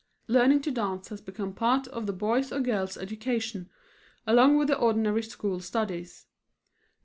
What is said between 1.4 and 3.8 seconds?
a part of the boy's or girl's education,